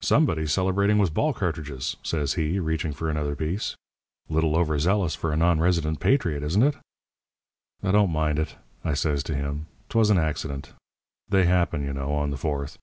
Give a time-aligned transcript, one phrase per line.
[0.00, 3.74] "'Somebody's celebrating with ball cartridges,' says he, reaching for another piece.
[4.28, 6.76] 'Little over zealous for a non resident patriot, isn't it?'
[7.82, 9.66] "'Don't mind it,' I says to him.
[9.88, 10.72] ''Twas an accident.
[11.28, 12.78] They happen, you know, on the Fourth.